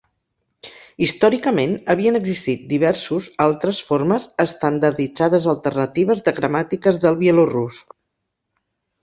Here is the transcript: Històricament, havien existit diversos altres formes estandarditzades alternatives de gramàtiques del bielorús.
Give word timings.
Històricament, 1.07 1.75
havien 1.93 2.17
existit 2.19 2.63
diversos 2.71 3.27
altres 3.45 3.83
formes 3.91 4.25
estandarditzades 4.47 5.47
alternatives 5.55 6.25
de 6.31 6.35
gramàtiques 6.41 7.01
del 7.07 7.21
bielorús. 7.23 7.81